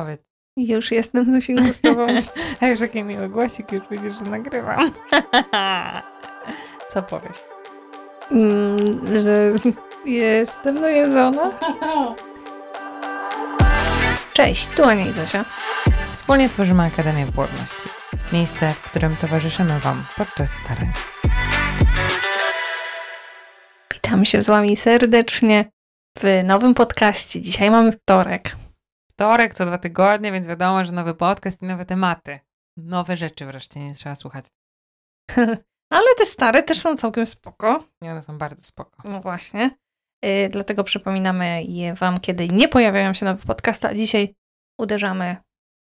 [0.00, 0.20] Powiedz.
[0.56, 2.06] Już jestem Zosinku z tobą.
[2.60, 4.90] A już jaki miły głosik, już widzisz, że nagrywam.
[6.88, 7.36] Co powiesz?
[8.30, 8.78] Mm,
[9.22, 9.52] że
[10.04, 11.50] jestem najedzona.
[14.32, 15.44] Cześć, tu Ania i Zosia.
[16.12, 17.88] Wspólnie tworzymy Akademię Płodności.
[18.32, 20.92] Miejsce, w którym towarzyszymy Wam podczas starań.
[23.94, 25.64] Witam się z wami serdecznie
[26.18, 27.40] w nowym podcaście.
[27.40, 28.56] Dzisiaj mamy wtorek.
[29.20, 32.40] Wtorek co dwa tygodnie, więc wiadomo, że nowy podcast i nowe tematy.
[32.76, 34.44] Nowe rzeczy wreszcie nie trzeba słuchać.
[35.92, 37.84] Ale te stare też są całkiem spoko.
[38.02, 39.02] Nie, one są bardzo spoko.
[39.04, 39.70] No właśnie.
[40.24, 44.34] Yy, dlatego przypominamy je wam, kiedy nie pojawiają się nowe podcasty, a dzisiaj
[44.80, 45.36] uderzamy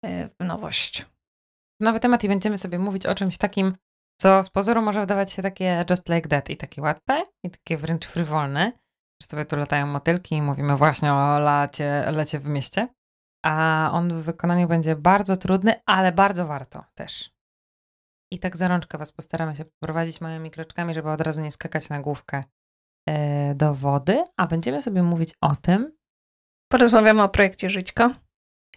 [0.05, 1.05] yy, w nowość.
[1.79, 3.75] Nowy temat i będziemy sobie mówić o czymś takim,
[4.21, 7.77] co z pozoru może wydawać się takie just like that i takie łatwe i takie
[7.77, 8.71] wręcz frywolne,
[9.21, 12.87] że sobie tu latają motylki i mówimy właśnie o lacie, lecie w mieście.
[13.45, 17.31] A on w wykonaniu będzie bardzo trudny, ale bardzo warto też.
[18.33, 21.89] I tak za rączkę Was postaramy się poprowadzić małymi kroczkami, żeby od razu nie skakać
[21.89, 22.43] na główkę
[23.07, 23.15] yy,
[23.55, 25.91] do wody, a będziemy sobie mówić o tym,
[26.71, 28.11] Porozmawiamy o projekcie Żyćko,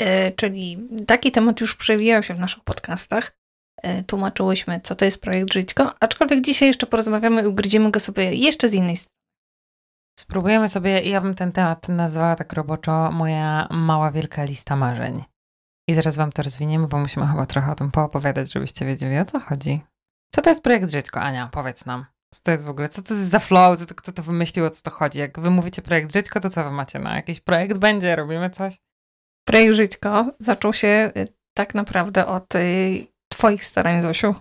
[0.01, 0.07] yy,
[0.37, 3.39] czyli taki temat już przewijał się w naszych podcastach.
[3.85, 8.35] Yy, tłumaczyłyśmy, co to jest projekt Żyćko, aczkolwiek dzisiaj jeszcze porozmawiamy i ugryziemy go sobie
[8.35, 9.24] jeszcze z innej strony.
[10.19, 15.25] Spróbujemy sobie, ja bym ten temat nazwała tak roboczo moja mała wielka lista marzeń.
[15.89, 19.25] I zaraz wam to rozwiniemy, bo musimy chyba trochę o tym poopowiadać, żebyście wiedzieli o
[19.25, 19.83] co chodzi.
[20.35, 21.49] Co to jest projekt Żyćko, Ania?
[21.53, 22.07] Powiedz nam.
[22.35, 22.89] Co to jest w ogóle?
[22.89, 23.79] Co to jest za flow?
[23.79, 24.65] Co to, kto to wymyślił?
[24.65, 25.19] O co to chodzi?
[25.19, 27.79] Jak wy mówicie projekt Żyćko, to co wy macie na jakiś projekt?
[27.79, 28.17] Będzie?
[28.17, 28.77] Robimy coś?
[29.49, 34.35] Projekt Żyćko zaczął się y, tak naprawdę od y, twoich starań, Zosiu.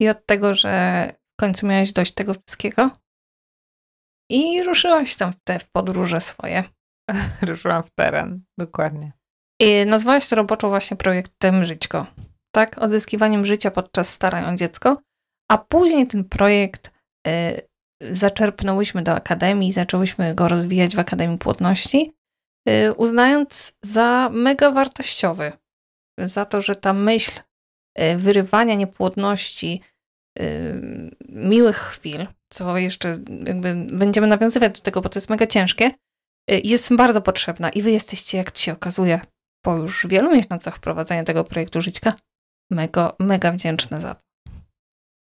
[0.00, 2.90] I od tego, że w końcu miałeś dość tego wszystkiego.
[4.30, 6.64] I ruszyłaś tam w te w podróże swoje.
[7.48, 8.44] Ruszyłam w teren.
[8.58, 9.12] Dokładnie.
[9.60, 12.06] I nazwałaś to roboczo właśnie projektem Żyćko.
[12.54, 12.78] Tak?
[12.78, 15.02] Odzyskiwaniem życia podczas starań o dziecko.
[15.50, 16.90] A później ten projekt
[17.28, 17.68] y,
[18.00, 22.12] zaczerpnęłyśmy do Akademii, zaczęłyśmy go rozwijać w Akademii Płodności,
[22.68, 25.52] y, uznając za mega wartościowy.
[26.18, 27.40] Za to, że ta myśl
[28.00, 29.80] y, wyrywania niepłodności,
[30.40, 35.90] y, miłych chwil, co jeszcze jakby będziemy nawiązywać do tego, bo to jest mega ciężkie,
[36.50, 39.20] y, jest bardzo potrzebna i wy jesteście, jak się okazuje,
[39.64, 42.12] po już wielu miesiącach wprowadzania tego projektu Żyćka,
[42.70, 44.20] mega, mega wdzięczna za to.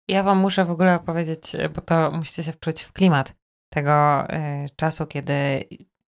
[0.07, 3.33] Ja wam muszę w ogóle opowiedzieć, bo to musicie się wczuć w klimat
[3.73, 5.33] tego y, czasu, kiedy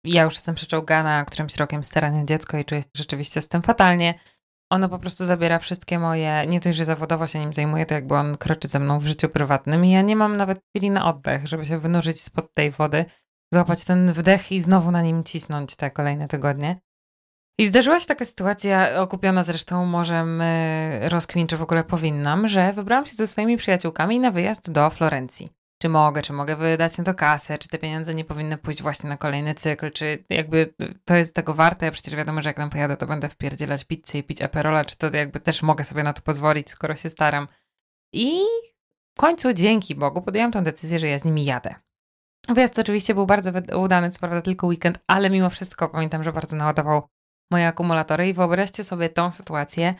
[0.03, 4.13] ja już jestem przeczołgana którymś rokiem starania dziecko i czuję się rzeczywiście z tym fatalnie.
[4.69, 8.15] Ono po prostu zabiera wszystkie moje, nie dość, że zawodowo się nim zajmuje, to jakby
[8.15, 11.47] on kroczy ze mną w życiu prywatnym i ja nie mam nawet chwili na oddech,
[11.47, 13.05] żeby się wynurzyć spod tej wody,
[13.53, 16.81] złapać ten wdech i znowu na nim cisnąć te kolejne tygodnie.
[17.59, 20.43] I zdarzyła się taka sytuacja, okupiona zresztą morzem
[21.01, 25.58] rozkmin, czy w ogóle powinnam, że wybrałam się ze swoimi przyjaciółkami na wyjazd do Florencji.
[25.81, 29.09] Czy mogę, czy mogę wydać na to kasę, czy te pieniądze nie powinny pójść właśnie
[29.09, 30.73] na kolejny cykl, czy jakby
[31.05, 31.91] to jest tego warte.
[31.91, 35.17] Przecież wiadomo, że jak tam pojadę, to będę wpierdzielać pizzę i pić aperola, czy to
[35.17, 37.47] jakby też mogę sobie na to pozwolić, skoro się staram.
[38.13, 38.41] I
[39.17, 41.75] w końcu, dzięki Bogu, podjęłam tę decyzję, że ja z nimi jadę.
[42.49, 46.55] Wyjazd oczywiście był bardzo udany, co prawda tylko weekend, ale mimo wszystko pamiętam, że bardzo
[46.55, 47.07] naładował
[47.51, 49.95] moje akumulatory i wyobraźcie sobie tą sytuację,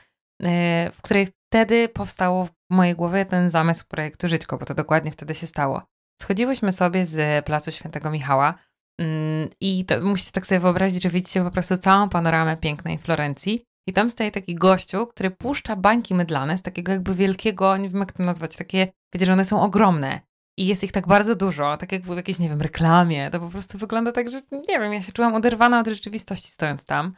[0.94, 5.36] w której wtedy powstało w mojej głowie ten zamysł projektu Żyćko, bo to dokładnie wtedy
[5.36, 5.82] się stało.
[6.22, 8.54] Schodziłyśmy sobie z placu Świętego Michała
[9.00, 13.64] mm, i to, musicie tak sobie wyobrazić, że widzicie po prostu całą panoramę pięknej Florencji
[13.88, 18.00] i tam stoi taki gościu, który puszcza bańki mydlane z takiego jakby wielkiego, nie wiem
[18.00, 20.22] jak to nazwać, takie, wiecie, że one są ogromne
[20.58, 23.30] i jest ich tak bardzo dużo, tak jak w jakiejś, nie wiem, reklamie.
[23.32, 26.86] To po prostu wygląda tak, że nie wiem, ja się czułam oderwana od rzeczywistości stojąc
[26.86, 27.14] tam.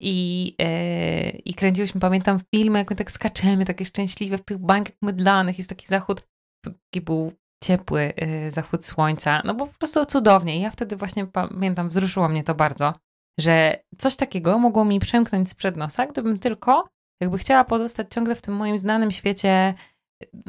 [0.00, 4.96] I, yy, I kręciłyśmy, pamiętam, filmy, jak my tak skaczemy, takie szczęśliwe w tych bańkach
[5.02, 5.58] mydlanych.
[5.58, 6.22] Jest taki zachód,
[6.64, 7.32] taki był
[7.64, 9.42] ciepły yy, zachód słońca.
[9.44, 10.58] No bo po prostu cudownie.
[10.58, 12.94] I ja wtedy właśnie pamiętam, wzruszyło mnie to bardzo,
[13.40, 16.88] że coś takiego mogło mi przemknąć sprzed nosa, gdybym tylko
[17.22, 19.74] jakby chciała pozostać ciągle w tym moim znanym świecie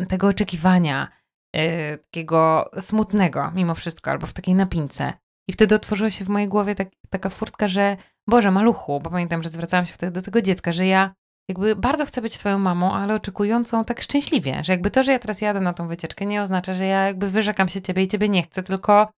[0.02, 1.12] y, tego oczekiwania,
[1.56, 1.62] yy,
[1.98, 5.14] takiego smutnego mimo wszystko, albo w takiej napince.
[5.48, 7.98] I wtedy otworzyła się w mojej głowie tak, taka furtka, że
[8.28, 11.14] Boże, maluchu, bo pamiętam, że zwracałam się wtedy do tego dziecka, że ja
[11.50, 15.20] jakby bardzo chcę być twoją mamą, ale oczekującą tak szczęśliwie, że jakby to, że ja
[15.20, 18.30] teraz jadę na tą wycieczkę nie oznacza, że ja jakby wyrzekam się ciebie i ciebie
[18.30, 19.12] nie chcę, tylko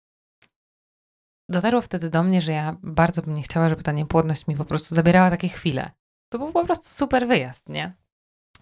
[1.49, 4.65] dotarło wtedy do mnie, że ja bardzo bym nie chciała, żeby ta niepłodność mi po
[4.65, 5.91] prostu zabierała takie chwile.
[6.29, 7.93] To był po prostu super wyjazd, nie?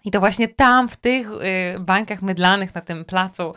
[0.04, 3.54] I to właśnie tam, w tych y, bańkach mydlanych na tym placu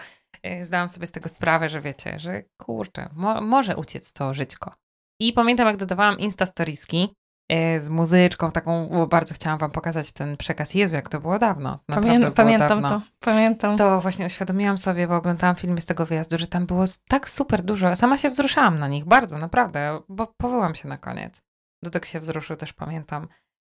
[0.64, 4.76] zdałam sobie z tego sprawę, że wiecie, że kurczę, mo może uciec to żyćko.
[5.20, 7.16] I pamiętam, jak dodawałam Insta Storieski,
[7.50, 11.40] e, z muzyczką taką, bo bardzo chciałam wam pokazać ten przekaz Jezu, jak to było
[11.40, 11.80] dawno.
[11.86, 12.90] Pamię było pamiętam dawno.
[12.90, 13.78] to, pamiętam.
[13.78, 17.62] To właśnie uświadomiłam sobie, bo oglądałam filmy z tego wyjazdu, że tam było tak super
[17.62, 17.96] dużo.
[17.96, 21.42] Sama się wzruszałam na nich, bardzo, naprawdę, bo powyłam się na koniec.
[21.84, 23.28] Dudek się wzruszył, też pamiętam.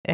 [0.07, 0.13] Yy,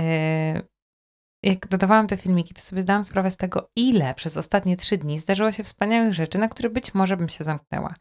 [1.44, 5.20] jak dodawałam te filmiki, to sobie zdałam sprawę z tego, ile przez ostatnie trzy dni
[5.20, 7.96] zdarzyło się wspaniałych rzeczy, na które być może bym się zamknęła.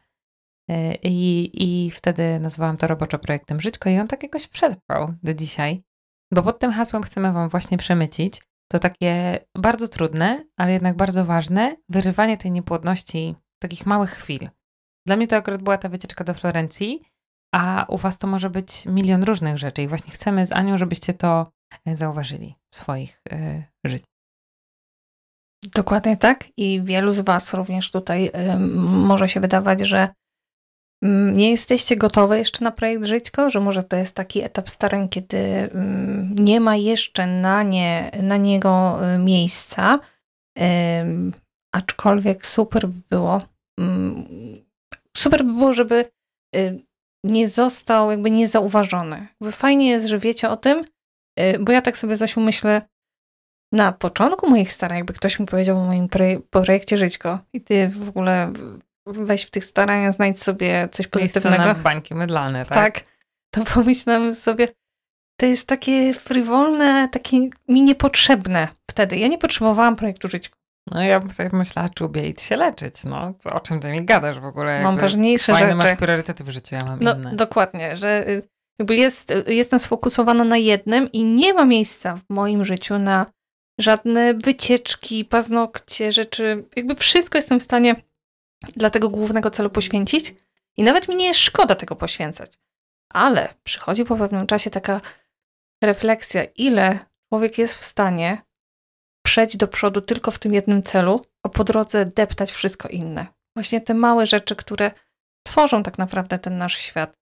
[0.69, 5.33] Yy, I, I wtedy nazwałam to roboczo projektem Żyćko i on tak jakoś przetrwał do
[5.33, 5.83] dzisiaj.
[6.33, 8.41] Bo pod tym hasłem chcemy Wam właśnie przemycić
[8.71, 14.49] to takie bardzo trudne, ale jednak bardzo ważne wyrywanie tej niepłodności takich małych chwil.
[15.05, 17.01] Dla mnie to akurat była ta wycieczka do Florencji,
[17.55, 21.13] a u Was to może być milion różnych rzeczy i właśnie chcemy z Anią, żebyście
[21.13, 21.45] to e,
[21.93, 24.07] zauważyli w swoich y, życiach.
[25.75, 30.07] Dokładnie tak i wielu z Was również tutaj y, może się wydawać, że
[31.33, 35.69] nie jesteście gotowe jeszcze na projekt Żyćko, że może to jest taki etap starań, kiedy
[36.35, 39.99] nie ma jeszcze na, nie, na niego miejsca,
[41.75, 43.41] aczkolwiek super by było,
[45.17, 46.05] super by było, żeby
[47.23, 49.27] nie został jakby niezauważony.
[49.51, 50.85] Fajnie jest, że wiecie o tym,
[51.59, 52.81] bo ja tak sobie Zosiu myślę,
[53.71, 56.09] na początku moich starań, jakby ktoś mi powiedział o moim
[56.49, 58.53] projekcie Żyćko i ty w ogóle
[59.05, 61.63] weź w tych staraniach, znajdź sobie coś pozytywnego.
[61.63, 62.93] na bańki mydlane, tak?
[62.93, 63.03] Tak.
[63.51, 64.67] To pomyślałem sobie,
[65.39, 67.37] to jest takie frywolne, takie
[67.67, 69.17] mi niepotrzebne wtedy.
[69.17, 70.57] Ja nie potrzebowałam projektu Żyćko.
[70.91, 73.33] No ja bym sobie myślała, czubie idź się leczyć, no.
[73.51, 74.83] O czym ty mi gadasz w ogóle?
[74.83, 75.77] Mam ważniejsze fajne rzeczy.
[75.77, 77.35] masz priorytety w życiu, ja mam no, inne.
[77.35, 78.43] Dokładnie, że y,
[78.79, 83.25] jakby jest, jestem sfokusowana na jednym i nie ma miejsca w moim życiu na
[83.79, 86.63] żadne wycieczki, paznokcie, rzeczy.
[86.75, 87.95] Jakby wszystko jestem w stanie
[88.75, 90.35] dla tego głównego celu poświęcić
[90.77, 92.59] i nawet mi nie jest szkoda tego poświęcać.
[93.09, 95.01] Ale przychodzi po pewnym czasie taka
[95.83, 96.99] refleksja, ile
[97.29, 98.41] człowiek jest w stanie
[99.25, 103.27] przejść do przodu tylko w tym jednym celu, a po drodze deptać wszystko inne.
[103.55, 104.91] Właśnie te małe rzeczy, które
[105.43, 107.17] tworzą tak naprawdę ten nasz świat.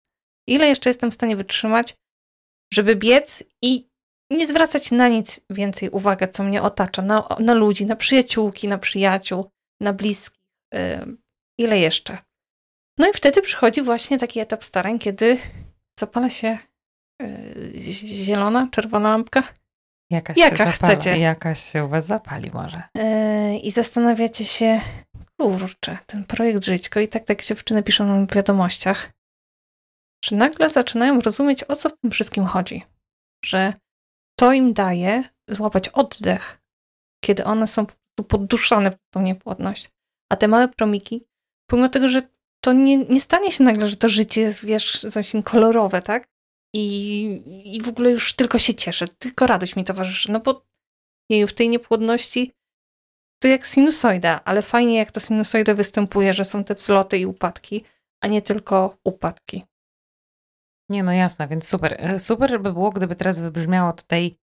[0.47, 1.95] Ile jeszcze jestem w stanie wytrzymać,
[2.73, 3.89] żeby biec i
[4.29, 8.77] nie zwracać na nic więcej uwagi, co mnie otacza, na, na ludzi, na przyjaciółki, na
[8.77, 9.49] przyjaciół,
[9.81, 10.41] na bliskich.
[10.73, 11.17] Yy,
[11.57, 12.17] ile jeszcze?
[12.97, 15.37] No i wtedy przychodzi właśnie taki etap starań, kiedy
[15.99, 16.57] zapala się
[17.21, 19.43] yy, zielona, czerwona lampka
[20.09, 21.17] Jakaś Jaka się chcecie?
[21.17, 22.83] Jakaś się u was zapali może.
[22.95, 24.81] Yy, I zastanawiacie się,
[25.39, 29.11] kurczę, ten projekt Żyćko i tak tak dziewczyny piszą nam w wiadomościach,
[30.25, 32.83] że nagle zaczynają rozumieć, o co w tym wszystkim chodzi.
[33.45, 33.73] Że
[34.39, 36.61] to im daje złapać oddech,
[37.23, 39.89] kiedy one są po prostu podduszane przez tą niepłodność.
[40.31, 41.25] A te małe promiki,
[41.69, 42.21] pomimo tego, że
[42.63, 46.27] to nie, nie stanie się nagle, że to życie jest, wiesz, coś kolorowe, tak?
[46.75, 50.31] I, I w ogóle już tylko się cieszę, tylko radość mi towarzyszy.
[50.31, 50.65] No bo
[51.29, 52.51] jej w tej niepłodności
[53.41, 57.83] to jak sinusoida, ale fajnie jak ta sinusoida występuje, że są te wzloty i upadki,
[58.21, 59.63] a nie tylko upadki.
[60.89, 61.95] Nie, no jasne, więc super.
[61.99, 64.37] E, super by było, gdyby teraz wybrzmiało tutaj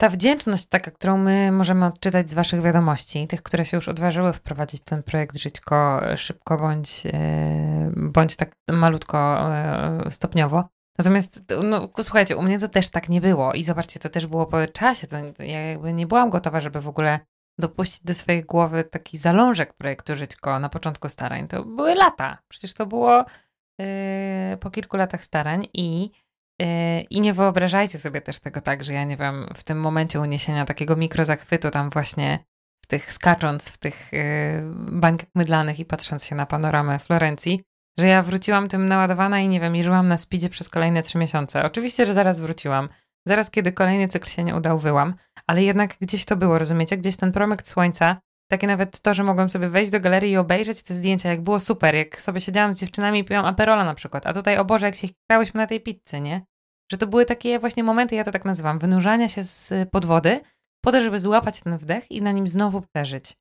[0.00, 4.32] ta wdzięczność taka, którą my możemy odczytać z waszych wiadomości, tych, które się już odważyły
[4.32, 10.64] wprowadzić ten projekt Żyćko szybko bądź, e, bądź tak malutko e, stopniowo.
[10.98, 14.46] Natomiast, no, słuchajcie, u mnie to też tak nie było i zobaczcie, to też było
[14.46, 15.06] po czasie.
[15.06, 17.20] To ja jakby nie byłam gotowa, żeby w ogóle
[17.58, 21.48] dopuścić do swojej głowy taki zalążek projektu Żyćko na początku starań.
[21.48, 22.38] To były lata.
[22.48, 23.24] Przecież to było
[24.60, 26.10] po kilku latach starań i,
[26.58, 26.66] yy,
[27.10, 30.64] i nie wyobrażajcie sobie też tego tak, że ja nie wiem, w tym momencie uniesienia
[30.64, 32.38] takiego mikrozachwytu tam właśnie
[32.84, 34.20] w tych skacząc w tych yy,
[34.74, 37.62] bańkach mydlanych i patrząc się na panoramę Florencji,
[37.98, 41.18] że ja wróciłam tym naładowana i nie wiem, i żyłam na speedzie przez kolejne trzy
[41.18, 41.64] miesiące.
[41.64, 42.88] Oczywiście, że zaraz wróciłam.
[43.26, 45.14] Zaraz, kiedy kolejny cykl się nie udał, wyłam,
[45.46, 46.96] ale jednak gdzieś to było, rozumiecie?
[46.96, 48.20] Gdzieś ten promyk słońca,
[48.52, 51.60] takie nawet to, że mogłam sobie wejść do galerii i obejrzeć te zdjęcia, jak było
[51.60, 54.86] super, jak sobie siedziałam z dziewczynami i piłam aperola na przykład, a tutaj, o Boże,
[54.86, 56.42] jak się krałyśmy na tej pizzy, nie?
[56.92, 60.40] Że to były takie właśnie momenty, ja to tak nazywam, wynurzania się z podwody,
[60.84, 63.36] po to, żeby złapać ten wdech i na nim znowu przeżyć.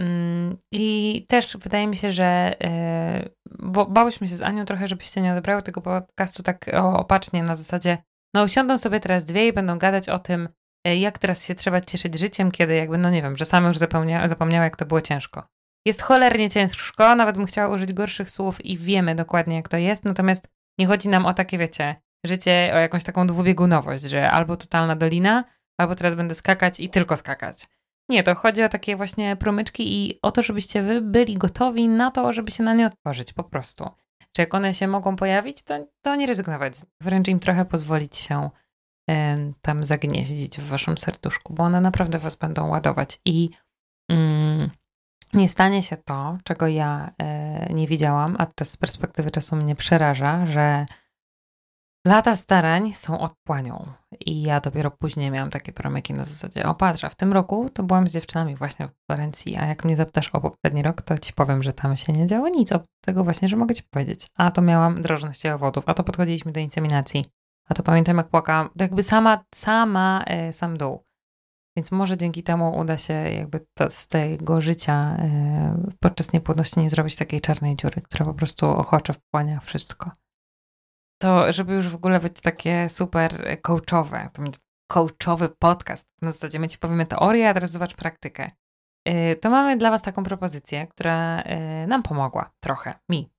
[0.00, 5.20] Mm, I też wydaje mi się, że e, bo bałyśmy się z Anią trochę, żebyście
[5.20, 7.98] nie odebrały tego podcastu tak opacznie na zasadzie,
[8.34, 10.48] no usiądą sobie teraz dwie i będą gadać o tym,
[10.94, 14.28] jak teraz się trzeba cieszyć życiem, kiedy jakby, no nie wiem, że same już zapomnia,
[14.28, 15.46] zapomniały, jak to było ciężko.
[15.86, 20.04] Jest cholernie ciężko, nawet bym chciała użyć gorszych słów i wiemy dokładnie, jak to jest,
[20.04, 24.96] natomiast nie chodzi nam o takie, wiecie, życie, o jakąś taką dwubiegunowość, że albo totalna
[24.96, 25.44] dolina,
[25.78, 27.68] albo teraz będę skakać i tylko skakać.
[28.08, 32.10] Nie, to chodzi o takie właśnie promyczki i o to, żebyście wy byli gotowi na
[32.10, 33.88] to, żeby się na nie otworzyć po prostu.
[34.32, 38.50] Czy jak one się mogą pojawić, to, to nie rezygnować, wręcz im trochę pozwolić się
[39.62, 43.50] tam zagnieździć w waszym serduszku, bo one naprawdę was będą ładować i
[44.10, 44.70] mm,
[45.32, 49.74] nie stanie się to, czego ja e, nie widziałam, a teraz z perspektywy czasu mnie
[49.74, 50.86] przeraża, że
[52.06, 53.92] lata starań są odpłanią.
[54.20, 57.70] I ja dopiero później miałam takie promyki na zasadzie, o patrz, a w tym roku
[57.70, 61.18] to byłam z dziewczynami właśnie w Florencji, a jak mnie zapytasz o poprzedni rok, to
[61.18, 64.26] ci powiem, że tam się nie działo nic, oprócz tego właśnie, że mogę ci powiedzieć.
[64.36, 67.24] A to miałam drożność owodów, a to podchodziliśmy do inseminacji,
[67.66, 71.04] a to pamiętam jak płakałam, to jakby sama, sama, e, sam dół.
[71.76, 76.90] Więc może dzięki temu uda się jakby to, z tego życia e, podczas niepłodności nie
[76.90, 80.10] zrobić takiej czarnej dziury, która po prostu ochoczo wchłania wszystko.
[81.22, 84.58] To, żeby już w ogóle być takie super coachowe, to będzie
[84.90, 86.06] coachowy podcast.
[86.22, 88.50] Na zasadzie my ci powiemy teorię, a teraz zobacz praktykę.
[89.06, 93.35] E, to mamy dla was taką propozycję, która e, nam pomogła trochę, mi.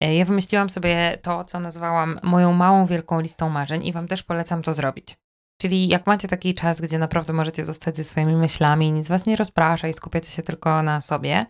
[0.00, 4.62] Ja wymyśliłam sobie to, co nazwałam moją małą, wielką listą marzeń i wam też polecam
[4.62, 5.16] to zrobić.
[5.60, 9.36] Czyli jak macie taki czas, gdzie naprawdę możecie zostać ze swoimi myślami, nic was nie
[9.36, 11.46] rozprasza i skupiacie się tylko na sobie,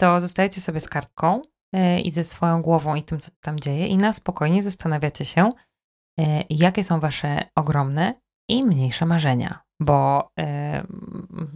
[0.00, 3.86] to zostajecie sobie z kartką yy, i ze swoją głową i tym, co tam dzieje
[3.86, 5.52] i na spokojnie zastanawiacie się,
[6.18, 8.14] yy, jakie są wasze ogromne
[8.48, 10.30] i mniejsze marzenia, bo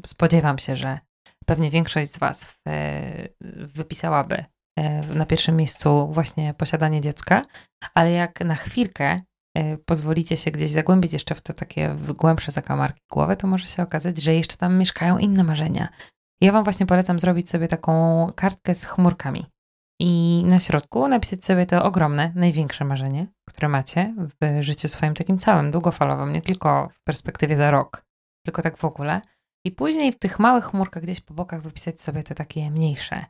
[0.07, 0.99] spodziewam się, że
[1.47, 2.59] pewnie większość z was
[3.75, 4.45] wypisałaby
[5.15, 7.43] na pierwszym miejscu właśnie posiadanie dziecka,
[7.95, 9.21] ale jak na chwilkę
[9.59, 13.83] E, pozwolicie się gdzieś zagłębić jeszcze w te takie głębsze zakamarki głowy, to może się
[13.83, 15.89] okazać, że jeszcze tam mieszkają inne marzenia.
[16.41, 17.93] Ja Wam właśnie polecam zrobić sobie taką
[18.37, 19.47] kartkę z chmurkami
[20.01, 25.39] i na środku napisać sobie to ogromne, największe marzenie, które macie w życiu swoim takim
[25.39, 28.05] całym, długofalowym, nie tylko w perspektywie za rok,
[28.47, 29.21] tylko tak w ogóle.
[29.65, 33.25] I później w tych małych chmurkach gdzieś po bokach wypisać sobie te takie mniejsze.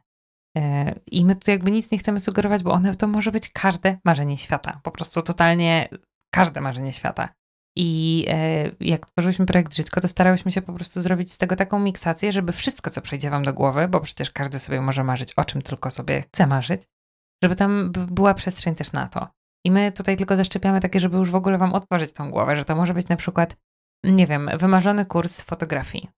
[0.59, 3.99] E, I my tu jakby nic nie chcemy sugerować, bo one to może być każde
[4.05, 4.81] marzenie świata.
[4.83, 5.89] Po prostu totalnie
[6.35, 7.29] każde marzenie świata.
[7.77, 11.79] I e, jak tworzyliśmy projekt Żytko, to starałyśmy się po prostu zrobić z tego taką
[11.79, 15.45] miksację, żeby wszystko, co przyjdzie wam do głowy, bo przecież każdy sobie może marzyć o
[15.45, 16.83] czym tylko sobie chce marzyć,
[17.43, 19.29] żeby tam była przestrzeń też na to.
[19.67, 22.65] I my tutaj tylko zaszczepiamy takie, żeby już w ogóle wam otworzyć tą głowę, że
[22.65, 23.57] to może być na przykład,
[24.05, 26.09] nie wiem, wymarzony kurs fotografii,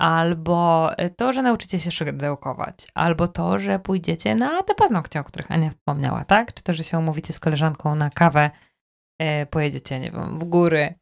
[0.00, 5.50] albo to, że nauczycie się szydełkować, albo to, że pójdziecie na te paznokcie, o których
[5.50, 6.54] Ania wspomniała, tak?
[6.54, 8.50] Czy to, że się umówicie z koleżanką na kawę
[9.18, 10.94] E, pojedziecie, nie wiem, w góry.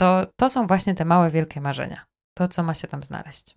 [0.00, 2.06] To, to są właśnie te małe, wielkie marzenia.
[2.38, 3.56] To, co ma się tam znaleźć.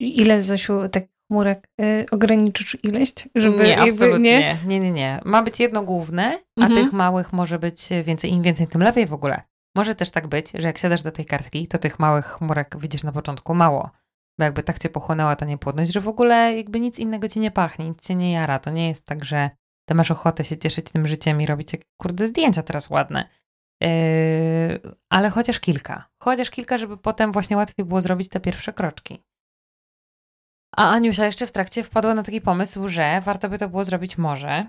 [0.00, 3.12] Ile, Zosiu, takich chmurek y, ograniczysz ileś?
[3.34, 4.38] Żeby nie, absolutnie.
[4.38, 4.58] Nie?
[4.66, 5.20] nie, nie, nie.
[5.24, 6.84] Ma być jedno główne, a mhm.
[6.84, 8.32] tych małych może być więcej.
[8.32, 9.42] Im więcej, tym lepiej w ogóle.
[9.76, 13.04] Może też tak być, że jak siadasz do tej kartki, to tych małych chmurek widzisz
[13.04, 13.90] na początku mało.
[14.38, 17.50] Bo jakby tak cię pochłonęła ta niepłodność, że w ogóle jakby nic innego ci nie
[17.50, 18.58] pachnie, nic cię nie jara.
[18.58, 19.50] To nie jest tak, że
[19.88, 23.28] to masz ochotę się cieszyć tym życiem i robić jakieś kurde zdjęcia teraz ładne.
[23.82, 23.88] Yy,
[25.10, 26.08] ale chociaż kilka.
[26.22, 29.20] Chociaż kilka, żeby potem właśnie łatwiej było zrobić te pierwsze kroczki.
[30.76, 34.18] A Aniusia jeszcze w trakcie wpadła na taki pomysł, że warto by to było zrobić
[34.18, 34.66] może.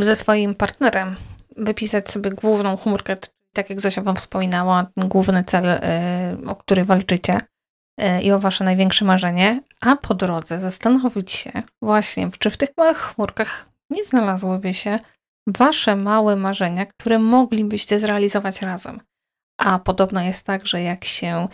[0.00, 1.16] Ze swoim partnerem.
[1.56, 3.16] Wypisać sobie główną chmurkę,
[3.52, 7.40] tak jak Zosia Wam wspominała, główny cel, yy, o który walczycie
[8.22, 12.98] i o Wasze największe marzenie, a po drodze zastanowić się właśnie, czy w tych małych
[12.98, 14.98] chmurkach nie znalazłyby się
[15.46, 19.00] wasze małe marzenia, które moglibyście zrealizować razem.
[19.58, 21.48] A podobno jest tak, że jak się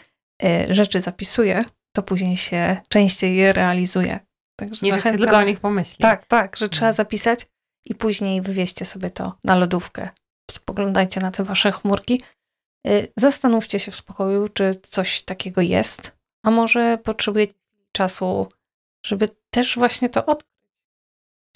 [0.44, 1.64] y, rzeczy zapisuje,
[1.97, 4.20] to później się częściej je realizuje.
[4.56, 5.20] Także Niż zachęcam.
[5.20, 6.02] tylko o nich pomyśli.
[6.02, 6.94] Tak, tak, że trzeba mhm.
[6.94, 7.47] zapisać
[7.85, 10.09] i później wywieźcie sobie to na lodówkę.
[10.50, 12.23] Spoglądajcie na te wasze chmurki.
[12.87, 17.54] Y, zastanówcie się w spokoju, czy coś takiego jest, a może potrzebujecie
[17.92, 18.47] czasu,
[19.06, 20.50] żeby też właśnie to odkryć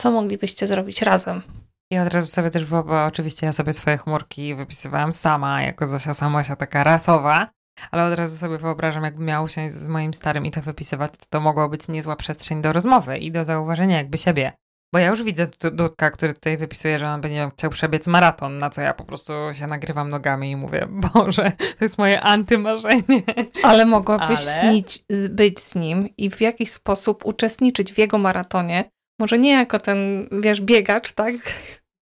[0.05, 1.43] co moglibyście zrobić razem?
[1.91, 6.15] I od razu sobie też wyobrażam, oczywiście ja sobie swoje chmurki wypisywałam sama, jako Zosia
[6.15, 7.49] Samosia, taka rasowa,
[7.91, 11.27] ale od razu sobie wyobrażam, jakbym miał się z moim starym i to wypisywać, to,
[11.31, 14.53] to mogło być niezła przestrzeń do rozmowy i do zauważenia jakby siebie.
[14.95, 18.71] Bo ja już widzę Dudka, który tutaj wypisuje, że on będzie chciał przebiec maraton, na
[18.71, 23.23] co ja po prostu się nagrywam nogami i mówię, Boże, to jest moje antymarzenie.
[23.63, 24.61] Ale mogłabyś Ale...
[24.61, 29.79] Snić, być z nim i w jakiś sposób uczestniczyć w jego maratonie, może nie jako
[29.79, 31.35] ten, wiesz, biegacz, tak?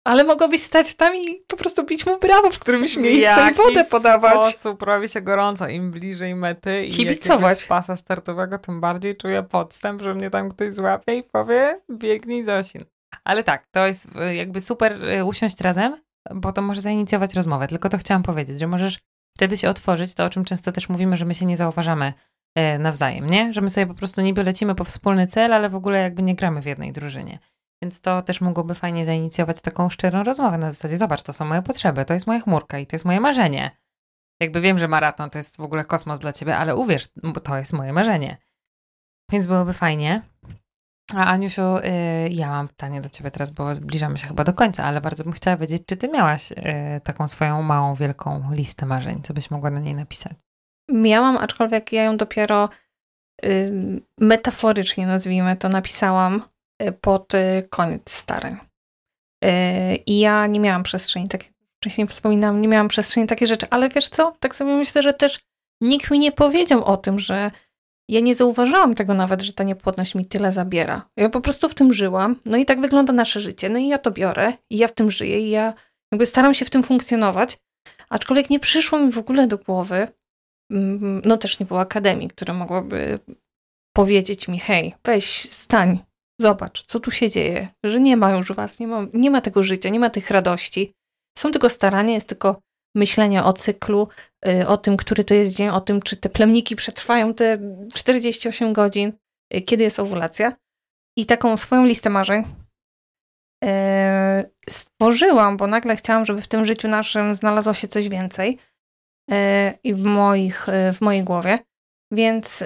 [0.06, 3.84] Ale mogłabyś stać tam i po prostu bić mu brawo w którymś miejscu i wodę
[3.84, 4.46] podawać.
[4.46, 5.68] W sposób robi się gorąco.
[5.68, 7.64] Im bliżej mety i Kibicować.
[7.64, 12.82] pasa startowego, tym bardziej czuję podstęp, że mnie tam ktoś złapie i powie biegnij Zosin.
[13.24, 15.96] Ale tak, to jest y, jakby super y, usiąść razem,
[16.34, 17.68] bo to może zainicjować rozmowę.
[17.68, 18.98] Tylko to chciałam powiedzieć, że możesz
[19.36, 22.12] wtedy się otworzyć, to o czym często też mówimy, że my się nie zauważamy
[22.56, 23.52] E, nawzajem, nie?
[23.52, 26.34] Że my sobie po prostu niby lecimy po wspólny cel, ale w ogóle jakby nie
[26.34, 27.38] gramy w jednej drużynie.
[27.82, 31.62] Więc to też mogłoby fajnie zainicjować taką szczerą rozmowę na zasadzie, zobacz, to są moje
[31.62, 33.70] potrzeby, to jest moja chmurka i to jest moje marzenie.
[34.40, 37.08] Jakby wiem, że maraton to jest w ogóle kosmos dla ciebie, ale uwierz,
[37.44, 38.36] to jest moje marzenie.
[39.32, 40.22] Więc byłoby fajnie.
[41.14, 41.82] A Aniusiu, y,
[42.30, 45.32] ja mam pytanie do ciebie teraz, bo zbliżamy się chyba do końca, ale bardzo bym
[45.32, 46.56] chciała wiedzieć, czy ty miałaś y,
[47.04, 50.32] taką swoją małą, wielką listę marzeń, co byś mogła na niej napisać?
[50.92, 52.68] Miałam, aczkolwiek ja ją dopiero
[53.44, 53.72] y,
[54.20, 56.42] metaforycznie, nazwijmy to, napisałam
[57.00, 57.32] pod
[57.70, 58.56] koniec starań.
[60.06, 63.88] I ja nie miałam przestrzeni, tak jak wcześniej wspominałam, nie miałam przestrzeni takie rzeczy, ale
[63.88, 65.40] wiesz co, tak sobie myślę, że też
[65.80, 67.50] nikt mi nie powiedział o tym, że
[68.10, 71.08] ja nie zauważyłam tego nawet, że ta niepłodność mi tyle zabiera.
[71.16, 73.68] Ja po prostu w tym żyłam, no i tak wygląda nasze życie.
[73.68, 75.74] No i ja to biorę, i ja w tym żyję, i ja
[76.12, 77.58] jakby staram się w tym funkcjonować.
[78.08, 80.08] Aczkolwiek nie przyszło mi w ogóle do głowy,
[80.70, 83.18] mm, no też nie było akademii, która mogłaby
[83.96, 85.98] powiedzieć mi, hej, weź, stań,
[86.40, 89.62] zobacz, co tu się dzieje, że nie ma już was, nie ma, nie ma tego
[89.62, 90.94] życia, nie ma tych radości.
[91.38, 92.60] Są tylko starania, jest tylko
[92.96, 94.08] myślenia o cyklu,
[94.48, 97.58] y, o tym, który to jest dzień, o tym, czy te plemniki przetrwają te
[97.94, 99.12] 48 godzin,
[99.54, 100.52] y, kiedy jest owulacja.
[101.18, 102.44] I taką swoją listę marzeń
[103.64, 103.68] y,
[104.70, 108.58] stworzyłam, bo nagle chciałam, żeby w tym życiu naszym znalazło się coś więcej
[109.84, 111.58] i w, moich, w mojej głowie.
[112.12, 112.64] Więc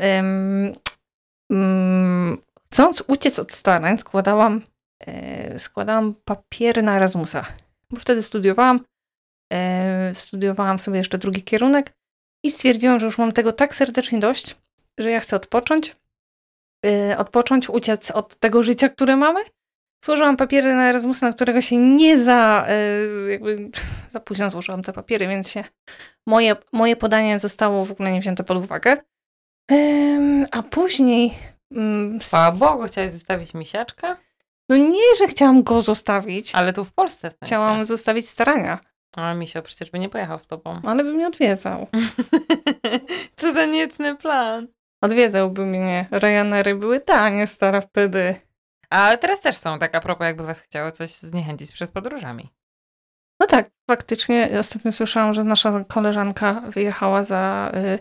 [2.73, 4.62] chcąc uciec od starań, składałam,
[5.59, 7.47] składałam papiery na Erasmusa,
[7.91, 8.81] bo wtedy studiowałam
[9.53, 11.93] E, studiowałam sobie jeszcze drugi kierunek
[12.45, 14.57] i stwierdziłam, że już mam tego tak serdecznie dość,
[14.99, 15.97] że ja chcę odpocząć,
[16.87, 19.41] e, odpocząć, uciec od tego życia, które mamy.
[20.05, 23.71] Złożyłam papiery na Erasmusa, na którego się nie za, e, jakby
[24.11, 25.65] za późno złożyłam te papiery, więc się
[26.27, 28.97] moje, moje podanie zostało w ogóle nie wzięte pod uwagę.
[30.50, 31.35] A później...
[31.71, 34.17] Mm, Chwała Bogu, chciałaś zostawić misiaczka?
[34.69, 36.55] No nie, że chciałam go zostawić.
[36.55, 37.47] Ale tu w Polsce w sensie.
[37.47, 38.79] Chciałam zostawić starania.
[39.17, 40.81] A Misio przecież by nie pojechał z tobą.
[40.87, 41.87] Ale by mnie odwiedzał.
[43.37, 44.69] Co za niecny plan.
[45.03, 46.07] Odwiedzałby mnie.
[46.11, 48.35] Ryanery były tanie, stara wtedy.
[48.91, 52.50] Ale teraz też są, tak a propos jakby was chciało coś zniechęcić przed podróżami.
[53.41, 54.50] No tak, faktycznie.
[54.59, 57.99] Ostatnio słyszałam, że nasza koleżanka wyjechała za y,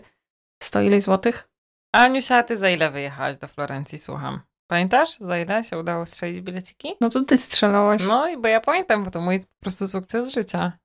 [0.62, 1.49] 100 ile złotych.
[1.92, 4.40] Aniusia, ty za ile wyjechałaś do Florencji, słucham?
[4.70, 6.94] Pamiętasz, za ile się udało strzelić bileciki?
[7.00, 8.02] No to ty strzelałaś.
[8.08, 10.78] No i bo ja pamiętam, bo to mój po prostu sukces życia.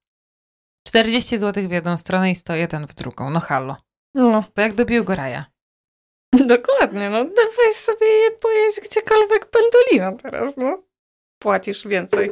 [0.87, 3.29] 40 zł w jedną stronę i 101 w drugą.
[3.29, 3.77] No halo.
[4.13, 4.43] No.
[4.53, 5.45] To jak do Biłgoraja.
[6.47, 7.25] Dokładnie, no
[7.57, 10.83] weź sobie je pojeść gdziekolwiek pendolina teraz, no.
[11.39, 12.31] Płacisz więcej.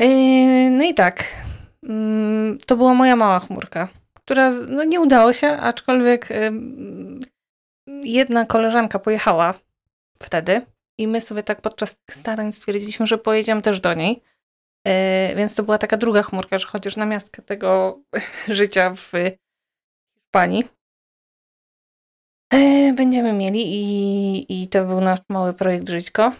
[0.00, 1.24] Yy, no i tak.
[1.82, 6.52] Yy, to była moja mała chmurka, która no, nie udało się, aczkolwiek yy,
[8.04, 9.54] jedna koleżanka pojechała
[10.22, 10.66] wtedy
[10.98, 14.22] i my sobie tak podczas starań stwierdziliśmy, że pojedziemy też do niej.
[14.86, 18.00] E, więc to była taka druga chmurka, że chociaż na miastkę tego
[18.48, 19.12] życia w
[20.28, 20.64] Hiszpanii
[22.52, 26.32] e, będziemy mieli i, i to był nasz mały projekt Żyćko,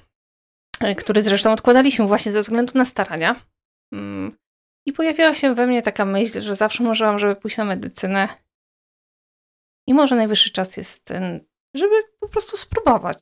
[0.81, 3.37] e, który zresztą odkładaliśmy właśnie ze względu na starania.
[3.93, 4.37] Mm.
[4.87, 8.29] I pojawiła się we mnie taka myśl, że zawsze marzyłam, żeby pójść na medycynę.
[9.89, 11.41] I może najwyższy czas jest ten,
[11.75, 13.19] żeby po prostu spróbować.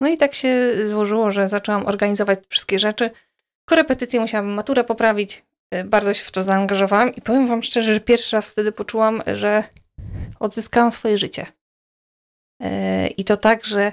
[0.00, 3.10] No i tak się złożyło, że zaczęłam organizować wszystkie rzeczy.
[3.68, 5.44] Korepetycje musiałam maturę poprawić.
[5.74, 9.22] Y, bardzo się w to zaangażowałam i powiem wam szczerze, że pierwszy raz wtedy poczułam,
[9.26, 9.64] że
[10.40, 11.46] odzyskałam swoje życie.
[12.62, 13.92] Y, I to tak, że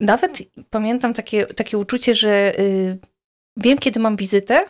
[0.00, 0.38] nawet
[0.70, 2.98] pamiętam takie, takie uczucie, że y,
[3.56, 4.64] wiem, kiedy mam wizytę,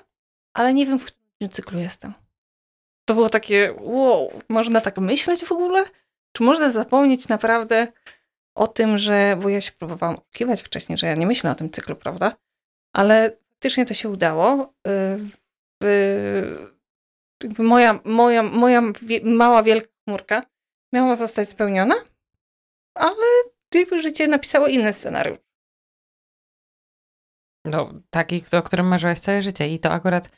[0.55, 2.15] ale nie wiem, w którym cyklu jestem.
[3.11, 5.85] To było takie, wow, można tak myśleć w ogóle?
[6.33, 7.89] Czy można zapomnieć naprawdę
[8.55, 11.71] o tym, że, bo ja się próbowałam oszukiwać wcześniej, że ja nie myślę o tym
[11.71, 12.37] cyklu, prawda?
[12.93, 14.75] Ale faktycznie to się udało.
[15.85, 18.83] Y, moja, moja, moja
[19.23, 20.43] mała, wielka chmurka
[20.93, 21.95] miała zostać spełniona,
[22.95, 23.27] ale
[23.75, 25.39] jakby życie napisało inny scenariusz.
[27.65, 29.69] No, taki, o którym marzyłaś całe życie.
[29.69, 30.31] I to akurat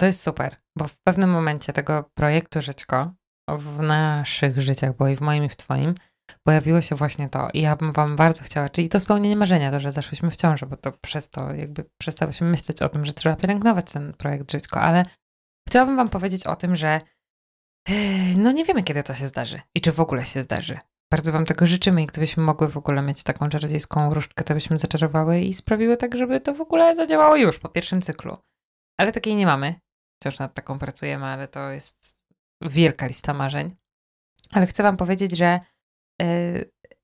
[0.00, 3.12] to jest super, bo w pewnym momencie tego projektu Żyćko
[3.48, 5.94] w naszych życiach, bo i w moim, i w twoim,
[6.46, 9.80] pojawiło się właśnie to i ja bym wam bardzo chciała, czyli to spełnienie marzenia, to,
[9.80, 13.36] że zaszłyśmy w ciążę, bo to przez to jakby przestałyśmy myśleć o tym, że trzeba
[13.36, 15.04] pielęgnować ten projekt Żyćko, ale
[15.68, 17.00] chciałabym wam powiedzieć o tym, że
[17.88, 17.92] e,
[18.36, 20.78] no nie wiemy, kiedy to się zdarzy i czy w ogóle się zdarzy.
[21.12, 24.78] Bardzo wam tego życzymy i gdybyśmy mogły w ogóle mieć taką czarodziejską różdżkę, to byśmy
[24.78, 28.36] zaczarowały i sprawiły tak, żeby to w ogóle zadziałało już po pierwszym cyklu.
[29.00, 29.80] Ale takiej nie mamy.
[30.20, 32.24] Wciąż nad taką pracujemy, ale to jest
[32.60, 33.76] wielka lista marzeń.
[34.50, 35.60] Ale chcę wam powiedzieć, że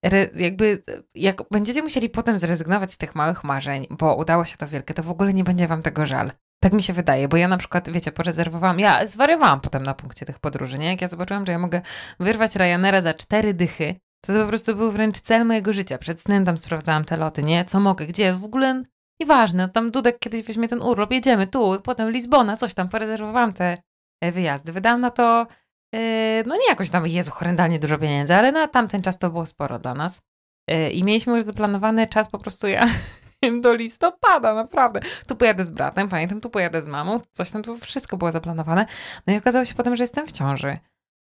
[0.04, 0.82] E, jakby
[1.14, 5.02] jak będziecie musieli potem zrezygnować z tych małych marzeń, bo udało się to wielkie, to
[5.02, 6.32] w ogóle nie będzie wam tego żal.
[6.60, 10.26] Tak mi się wydaje, bo ja na przykład, wiecie, porezerwowałam, ja zwariowałam potem na punkcie
[10.26, 10.86] tych podróży, nie?
[10.86, 11.80] Jak ja zobaczyłam, że ja mogę
[12.20, 15.98] wyrwać Ryanaira za cztery dychy, to to po prostu był wręcz cel mojego życia.
[15.98, 17.64] Przed snem tam sprawdzałam te loty, nie?
[17.64, 18.82] Co mogę, gdzie, w ogóle
[19.20, 19.68] nieważne.
[19.68, 23.82] Tam Dudek kiedyś weźmie ten urlop, jedziemy tu, potem Lizbona, coś tam, porezerwowałam te
[24.20, 24.72] e, wyjazdy.
[24.72, 25.46] Wydałam na to,
[25.92, 26.00] yy,
[26.46, 29.78] no nie jakoś tam, Jezu, horrendalnie dużo pieniędzy, ale na tamten czas to było sporo
[29.78, 30.22] dla nas.
[30.68, 32.86] Yy, I mieliśmy już zaplanowany czas po prostu ja
[33.62, 35.00] do listopada, naprawdę.
[35.26, 38.86] Tu pojadę z bratem, pamiętam, tu pojadę z mamą, coś tam, tu wszystko było zaplanowane.
[39.26, 40.78] No i okazało się potem, że jestem w ciąży.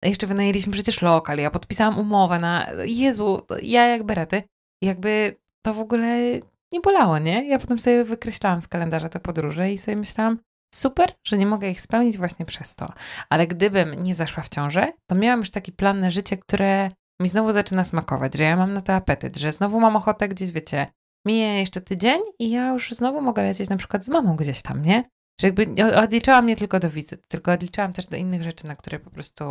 [0.05, 2.67] Jeszcze wynajęliśmy przecież lokal, ja podpisałam umowę na...
[2.85, 4.43] Jezu, ja jak berety.
[4.83, 6.41] Jakby to w ogóle
[6.73, 7.49] nie bolało, nie?
[7.49, 10.39] Ja potem sobie wykreślałam z kalendarza te podróże i sobie myślałam,
[10.75, 12.93] super, że nie mogę ich spełnić właśnie przez to.
[13.31, 16.91] Ale gdybym nie zaszła w ciążę, to miałam już taki plan na życie, które
[17.23, 20.51] mi znowu zaczyna smakować, że ja mam na to apetyt, że znowu mam ochotę gdzieś,
[20.51, 20.87] wiecie,
[21.27, 24.83] mije jeszcze tydzień i ja już znowu mogę lecieć na przykład z mamą gdzieś tam,
[24.85, 25.05] nie?
[25.41, 28.99] Że jakby odliczałam nie tylko do wizyt, tylko odliczałam też do innych rzeczy, na które
[28.99, 29.45] po prostu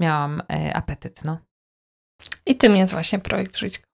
[0.00, 1.38] miałam e, apetyt, no.
[2.46, 3.93] I tym jest właśnie projekt Żyćko.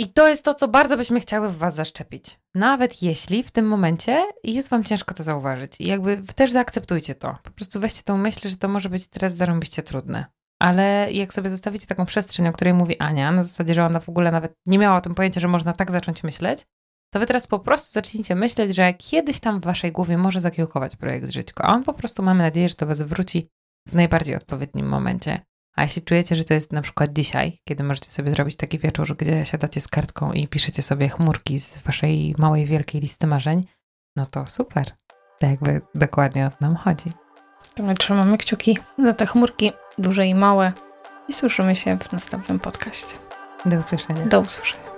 [0.00, 2.40] I to jest to, co bardzo byśmy chciały w Was zaszczepić.
[2.54, 5.80] Nawet jeśli w tym momencie jest Wam ciężko to zauważyć.
[5.80, 7.38] I jakby też zaakceptujcie to.
[7.42, 10.24] Po prostu weźcie tą myśl, że to może być teraz zarąbiście trudne.
[10.60, 14.08] Ale jak sobie zostawicie taką przestrzeń, o której mówi Ania, na zasadzie, że ona w
[14.08, 16.66] ogóle nawet nie miała o tym pojęcia, że można tak zacząć myśleć,
[17.12, 20.96] to wy teraz po prostu zacznijcie myśleć, że kiedyś tam w waszej głowie może zakiełkować
[20.96, 23.48] projekt Żyćko, a on po prostu mamy nadzieję, że to was wróci
[23.88, 25.40] w najbardziej odpowiednim momencie.
[25.76, 29.16] A jeśli czujecie, że to jest na przykład dzisiaj, kiedy możecie sobie zrobić taki wieczór,
[29.16, 33.64] gdzie siadacie z kartką i piszecie sobie chmurki z waszej małej, wielkiej listy marzeń,
[34.16, 34.90] no to super.
[35.40, 37.12] To jakby dokładnie o to nam chodzi.
[37.74, 40.72] To my trzymamy kciuki za te chmurki, duże i małe.
[41.28, 43.14] I słyszymy się w następnym podcaście.
[43.66, 44.26] Do usłyszenia.
[44.26, 44.89] Do usłyszenia.